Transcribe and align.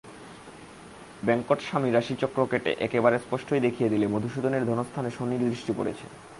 বেঙ্কটস্বামী 1.25 1.89
রাশিচক্র 1.91 2.39
কেটে 2.51 2.71
একেবারে 2.79 3.17
স্পষ্টই 3.19 3.59
দেখিয়ে 3.59 3.89
দিলে 3.89 4.05
মধুসূদনের 4.07 4.63
ধনস্থানে 4.65 5.09
শনির 5.09 5.41
দৃষ্টি 5.49 5.71
পড়েছে। 5.77 6.05